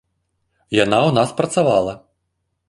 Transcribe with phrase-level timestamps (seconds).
[0.77, 1.93] Яна ў нас працавала.